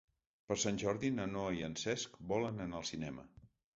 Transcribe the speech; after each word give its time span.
Per 0.51 0.55
Sant 0.61 0.77
Jordi 0.83 1.11
na 1.19 1.27
Noa 1.33 1.51
i 1.57 1.61
en 1.67 1.77
Cesc 1.83 2.17
volen 2.33 2.67
anar 2.67 2.81
al 2.81 2.89
cinema. 2.93 3.29